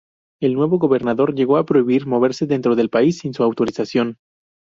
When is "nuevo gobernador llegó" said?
0.55-1.57